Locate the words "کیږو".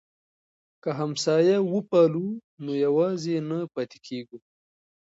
4.07-4.37